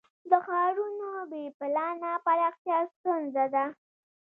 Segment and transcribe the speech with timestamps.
[0.29, 3.65] د ښارونو بې پلانه پراختیا ستونزه ده.